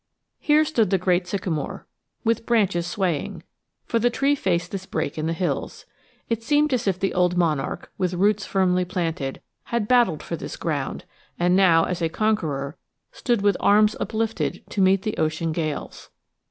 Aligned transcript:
Here 0.39 0.65
stood 0.65 0.89
the 0.89 0.97
great 0.97 1.27
sycamore, 1.27 1.85
with 2.23 2.47
branches 2.47 2.87
swaying; 2.87 3.43
for 3.85 3.99
the 3.99 4.09
tree 4.09 4.33
faced 4.33 4.71
this 4.71 4.87
break 4.87 5.15
in 5.15 5.27
the 5.27 5.31
hills. 5.31 5.85
It 6.27 6.41
seemed 6.41 6.73
as 6.73 6.87
if 6.87 6.99
the 6.99 7.13
old 7.13 7.37
monarch, 7.37 7.91
with 7.99 8.15
roots 8.15 8.43
firmly 8.43 8.83
planted, 8.83 9.41
had 9.65 9.87
battled 9.87 10.23
for 10.23 10.33
its 10.33 10.55
ground; 10.57 11.05
and 11.37 11.55
now, 11.55 11.83
as 11.83 12.01
a 12.01 12.09
conqueror, 12.09 12.77
stood 13.11 13.43
with 13.43 13.55
arms 13.59 13.95
uplifted 13.99 14.63
to 14.71 14.81
meet 14.81 15.03
the 15.03 15.15
ocean 15.17 15.51
gales. 15.51 16.09